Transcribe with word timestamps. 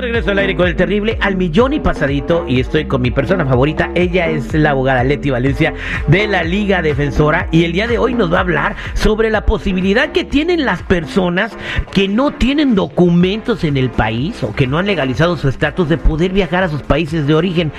Regreso 0.00 0.30
al 0.30 0.38
aire 0.38 0.56
con 0.56 0.66
el 0.66 0.76
terrible 0.76 1.18
al 1.20 1.36
millón 1.36 1.74
y 1.74 1.80
pasadito 1.80 2.46
y 2.48 2.58
estoy 2.58 2.86
con 2.86 3.02
mi 3.02 3.10
persona 3.10 3.44
favorita. 3.44 3.90
Ella 3.94 4.28
es 4.28 4.54
la 4.54 4.70
abogada 4.70 5.04
Leti 5.04 5.28
Valencia 5.28 5.74
de 6.08 6.26
la 6.26 6.42
Liga 6.42 6.80
Defensora 6.80 7.48
y 7.50 7.64
el 7.64 7.72
día 7.72 7.86
de 7.86 7.98
hoy 7.98 8.14
nos 8.14 8.32
va 8.32 8.38
a 8.38 8.40
hablar 8.40 8.76
sobre 8.94 9.28
la 9.28 9.44
posibilidad 9.44 10.12
que 10.12 10.24
tienen 10.24 10.64
las 10.64 10.82
personas 10.82 11.52
que 11.92 12.08
no 12.08 12.30
tienen 12.30 12.74
documentos 12.74 13.62
en 13.62 13.76
el 13.76 13.90
país 13.90 14.42
o 14.42 14.54
que 14.54 14.66
no 14.66 14.78
han 14.78 14.86
legalizado 14.86 15.36
su 15.36 15.48
estatus 15.48 15.90
de 15.90 15.98
poder 15.98 16.32
viajar 16.32 16.62
a 16.62 16.70
sus 16.70 16.82
países 16.82 17.26
de 17.26 17.34
origen. 17.34 17.70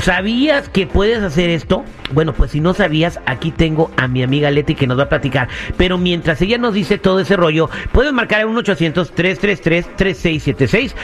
¿Sabías 0.00 0.68
que 0.68 0.86
puedes 0.86 1.22
hacer 1.22 1.48
esto? 1.48 1.82
Bueno, 2.12 2.34
pues 2.34 2.50
si 2.50 2.60
no 2.60 2.74
sabías, 2.74 3.20
aquí 3.24 3.50
tengo 3.50 3.90
a 3.96 4.06
mi 4.06 4.22
amiga 4.22 4.50
Leti 4.50 4.74
que 4.74 4.86
nos 4.86 4.98
va 4.98 5.04
a 5.04 5.08
platicar. 5.08 5.48
Pero 5.78 5.96
mientras 5.96 6.42
ella 6.42 6.58
nos 6.58 6.74
dice 6.74 6.98
todo 6.98 7.20
ese 7.20 7.36
rollo, 7.36 7.70
puedes 7.92 8.12
marcar 8.12 8.42
en 8.42 8.48
1 8.48 8.60
800 8.60 9.12
333 9.12 9.96
3676 9.96 10.94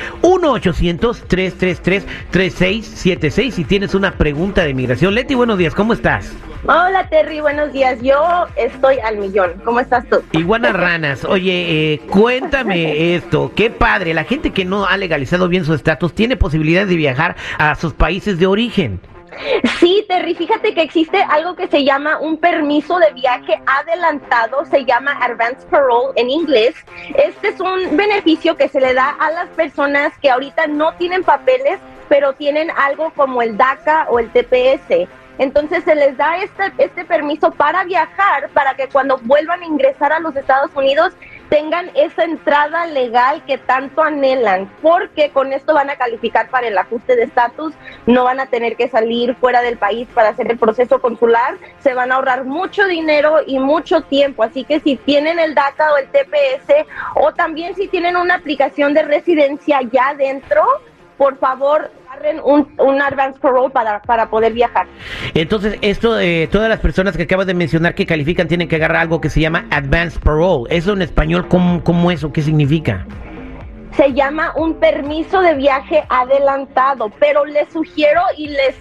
1-800-333-3676 0.50 3.50
si 3.50 3.64
tienes 3.64 3.94
una 3.94 4.12
pregunta 4.12 4.62
de 4.62 4.70
inmigración. 4.70 5.14
Leti, 5.14 5.34
buenos 5.34 5.58
días, 5.58 5.74
¿cómo 5.74 5.92
estás? 5.92 6.32
Hola 6.64 7.08
Terry, 7.08 7.40
buenos 7.40 7.72
días. 7.72 7.98
Yo 8.02 8.46
estoy 8.56 8.98
al 8.98 9.16
millón. 9.16 9.54
¿Cómo 9.64 9.80
estás 9.80 10.06
tú? 10.08 10.22
Iguana 10.32 10.72
Ranas, 10.72 11.24
oye, 11.24 11.94
eh, 11.94 12.00
cuéntame 12.10 13.14
esto. 13.14 13.50
Qué 13.54 13.70
padre, 13.70 14.12
la 14.12 14.24
gente 14.24 14.50
que 14.50 14.66
no 14.66 14.84
ha 14.86 14.98
legalizado 14.98 15.48
bien 15.48 15.64
su 15.64 15.72
estatus 15.72 16.14
tiene 16.14 16.36
posibilidad 16.36 16.86
de 16.86 16.96
viajar 16.96 17.36
a 17.58 17.74
sus 17.76 17.94
países 17.94 18.38
de 18.38 18.46
origen. 18.46 19.00
Sí, 19.78 20.04
Terry, 20.08 20.34
fíjate 20.34 20.74
que 20.74 20.82
existe 20.82 21.22
algo 21.22 21.54
que 21.54 21.68
se 21.68 21.84
llama 21.84 22.18
un 22.18 22.36
permiso 22.36 22.98
de 22.98 23.12
viaje 23.12 23.60
adelantado, 23.66 24.64
se 24.66 24.84
llama 24.84 25.12
Advance 25.20 25.66
Parole 25.70 26.12
en 26.16 26.30
inglés. 26.30 26.74
Este 27.14 27.48
es 27.48 27.60
un 27.60 27.96
beneficio 27.96 28.56
que 28.56 28.68
se 28.68 28.80
le 28.80 28.94
da 28.94 29.10
a 29.18 29.30
las 29.30 29.48
personas 29.50 30.12
que 30.18 30.30
ahorita 30.30 30.66
no 30.66 30.94
tienen 30.94 31.24
papeles, 31.24 31.78
pero 32.08 32.32
tienen 32.34 32.70
algo 32.70 33.12
como 33.14 33.42
el 33.42 33.56
DACA 33.56 34.06
o 34.10 34.18
el 34.18 34.30
TPS. 34.30 35.08
Entonces 35.38 35.84
se 35.84 35.94
les 35.94 36.16
da 36.18 36.36
este, 36.36 36.72
este 36.76 37.04
permiso 37.04 37.50
para 37.50 37.84
viajar, 37.84 38.50
para 38.50 38.74
que 38.74 38.88
cuando 38.88 39.18
vuelvan 39.22 39.62
a 39.62 39.66
ingresar 39.66 40.12
a 40.12 40.20
los 40.20 40.36
Estados 40.36 40.70
Unidos 40.74 41.14
tengan 41.50 41.90
esa 41.94 42.22
entrada 42.22 42.86
legal 42.86 43.44
que 43.44 43.58
tanto 43.58 44.02
anhelan, 44.02 44.70
porque 44.80 45.30
con 45.30 45.52
esto 45.52 45.74
van 45.74 45.90
a 45.90 45.96
calificar 45.96 46.48
para 46.48 46.68
el 46.68 46.78
ajuste 46.78 47.16
de 47.16 47.24
estatus, 47.24 47.74
no 48.06 48.24
van 48.24 48.38
a 48.38 48.46
tener 48.46 48.76
que 48.76 48.88
salir 48.88 49.34
fuera 49.34 49.60
del 49.60 49.76
país 49.76 50.08
para 50.14 50.30
hacer 50.30 50.50
el 50.50 50.58
proceso 50.58 51.00
consular, 51.00 51.56
se 51.80 51.92
van 51.92 52.12
a 52.12 52.14
ahorrar 52.14 52.44
mucho 52.44 52.86
dinero 52.86 53.38
y 53.44 53.58
mucho 53.58 54.00
tiempo, 54.02 54.44
así 54.44 54.64
que 54.64 54.78
si 54.80 54.96
tienen 54.96 55.40
el 55.40 55.54
DACA 55.54 55.92
o 55.92 55.96
el 55.96 56.08
TPS 56.08 56.86
o 57.16 57.32
también 57.34 57.74
si 57.74 57.88
tienen 57.88 58.16
una 58.16 58.36
aplicación 58.36 58.94
de 58.94 59.02
residencia 59.02 59.80
ya 59.90 60.14
dentro, 60.14 60.64
por 61.18 61.36
favor 61.36 61.90
un, 62.44 62.68
un 62.78 63.02
advance 63.02 63.38
parole 63.40 63.70
para, 63.70 64.00
para 64.02 64.28
poder 64.28 64.52
viajar. 64.52 64.86
Entonces, 65.34 65.78
esto 65.82 66.14
de 66.14 66.48
todas 66.50 66.68
las 66.68 66.80
personas 66.80 67.16
que 67.16 67.24
acabas 67.24 67.46
de 67.46 67.54
mencionar 67.54 67.94
que 67.94 68.06
califican 68.06 68.48
tienen 68.48 68.68
que 68.68 68.76
agarrar 68.76 69.02
algo 69.02 69.20
que 69.20 69.30
se 69.30 69.40
llama 69.40 69.66
advance 69.70 70.18
parole. 70.18 70.64
¿Eso 70.74 70.92
en 70.92 71.02
español 71.02 71.48
cómo, 71.48 71.82
cómo 71.82 72.10
es 72.10 72.24
o 72.24 72.32
qué 72.32 72.42
significa? 72.42 73.06
Se 73.96 74.12
llama 74.12 74.52
un 74.56 74.74
permiso 74.74 75.40
de 75.40 75.54
viaje 75.54 76.04
adelantado, 76.08 77.10
pero 77.18 77.44
les 77.44 77.68
sugiero 77.72 78.20
y 78.36 78.48
les 78.48 78.76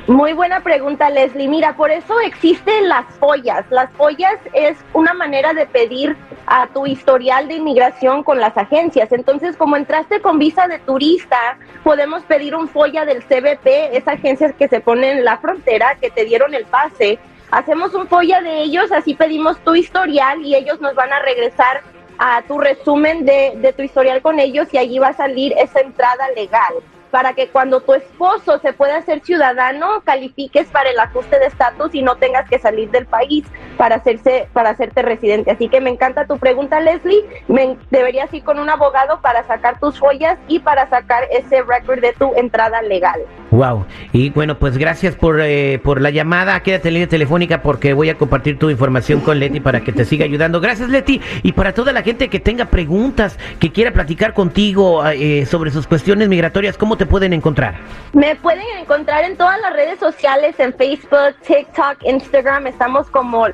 muy 0.07 0.33
buena 0.33 0.61
pregunta, 0.61 1.11
Leslie. 1.11 1.49
Mira, 1.49 1.77
por 1.77 1.91
eso 1.91 2.15
existen 2.21 2.89
las 2.89 3.07
follas. 3.19 3.65
Las 3.71 3.91
follas 3.93 4.37
es 4.53 4.77
una 4.93 5.15
manera 5.15 5.53
de 5.53 5.67
pedir 5.67 6.17
a 6.51 6.67
tu 6.67 6.85
historial 6.85 7.47
de 7.47 7.55
inmigración 7.55 8.25
con 8.25 8.41
las 8.41 8.59
agencias. 8.59 9.13
Entonces, 9.13 9.57
como 9.57 9.77
entraste 9.77 10.21
con 10.21 10.39
visa 10.41 10.67
de 10.67 10.81
turista, 10.81 11.57
podemos 11.85 12.25
pedir 12.25 12.57
un 12.57 12.69
folla 12.69 13.05
del 13.05 13.23
CBP, 13.23 13.97
esa 13.97 14.13
agencia 14.13 14.53
que 14.53 14.67
se 14.67 14.81
pone 14.81 15.13
en 15.13 15.25
la 15.25 15.39
frontera, 15.39 15.97
que 16.01 16.11
te 16.11 16.25
dieron 16.25 16.53
el 16.53 16.65
pase. 16.65 17.21
Hacemos 17.53 17.95
un 17.95 18.09
folla 18.09 18.41
de 18.43 18.63
ellos, 18.63 18.91
así 18.91 19.15
pedimos 19.15 19.61
tu 19.61 19.77
historial 19.77 20.45
y 20.45 20.57
ellos 20.57 20.81
nos 20.81 20.97
van 20.97 21.13
a 21.13 21.21
regresar 21.21 21.83
a 22.19 22.43
tu 22.43 22.59
resumen 22.59 23.25
de, 23.25 23.53
de 23.57 23.73
tu 23.73 23.83
historial 23.83 24.21
con 24.21 24.41
ellos 24.41 24.67
y 24.73 24.79
allí 24.79 24.99
va 24.99 25.09
a 25.09 25.15
salir 25.15 25.55
esa 25.57 25.81
entrada 25.81 26.29
legal 26.35 26.75
para 27.11 27.33
que 27.35 27.49
cuando 27.49 27.81
tu 27.81 27.95
esposo 27.95 28.59
se 28.59 28.73
pueda 28.73 28.97
hacer 28.97 29.21
ciudadano, 29.21 30.03
califiques 30.05 30.69
para 30.69 30.91
el 30.91 30.99
ajuste 30.99 31.39
de 31.39 31.47
estatus 31.47 31.95
y 31.95 32.03
no 32.03 32.17
tengas 32.17 32.49
que 32.49 32.59
salir 32.59 32.91
del 32.91 33.07
país 33.07 33.45
para 33.81 33.97
hacerse 33.97 34.47
para 34.53 34.69
hacerte 34.69 35.01
residente. 35.01 35.51
Así 35.51 35.71
que 35.71 35.81
me 35.81 35.89
encanta 35.89 36.27
tu 36.27 36.37
pregunta, 36.37 36.81
Leslie. 36.81 37.25
Me, 37.49 37.79
deberías 37.91 38.31
ir 38.35 38.45
con 38.45 38.59
un 38.59 38.69
abogado 38.69 39.23
para 39.23 39.43
sacar 39.47 39.81
tus 39.81 39.99
joyas 39.99 40.37
y 40.49 40.59
para 40.59 40.91
sacar 40.91 41.23
ese 41.31 41.63
récord 41.63 41.99
de 42.01 42.13
tu 42.13 42.35
entrada 42.35 42.83
legal. 42.83 43.23
Wow. 43.51 43.87
Y 44.13 44.29
bueno, 44.31 44.59
pues 44.59 44.77
gracias 44.77 45.17
por, 45.17 45.41
eh, 45.41 45.81
por 45.83 46.03
la 46.03 46.11
llamada. 46.11 46.63
Quédate 46.63 46.89
en 46.89 46.95
línea 46.95 47.09
telefónica 47.09 47.63
porque 47.63 47.95
voy 47.95 48.11
a 48.11 48.19
compartir 48.19 48.59
tu 48.59 48.69
información 48.69 49.21
con 49.21 49.39
Leti 49.39 49.61
para 49.61 49.81
que 49.81 49.93
te 49.93 50.05
siga 50.05 50.27
ayudando. 50.27 50.61
Gracias, 50.61 50.91
Leti. 50.91 51.23
Y 51.43 51.53
para 51.53 51.73
toda 51.73 51.95
la 51.95 52.03
gente 52.03 52.29
que 52.29 52.39
tenga 52.39 52.67
preguntas, 52.67 53.39
que 53.59 53.73
quiera 53.73 53.93
platicar 53.93 54.35
contigo 54.35 55.07
eh, 55.07 55.47
sobre 55.47 55.71
sus 55.71 55.87
cuestiones 55.87 56.29
migratorias, 56.29 56.77
¿cómo 56.77 56.99
te 56.99 57.07
pueden 57.07 57.33
encontrar? 57.33 57.77
Me 58.13 58.37
pueden 58.37 58.67
encontrar 58.79 59.25
en 59.25 59.39
todas 59.39 59.59
las 59.63 59.73
redes 59.73 59.99
sociales, 59.99 60.55
en 60.59 60.75
Facebook, 60.75 61.35
TikTok, 61.47 62.05
Instagram. 62.05 62.67
Estamos 62.67 63.09
como 63.09 63.47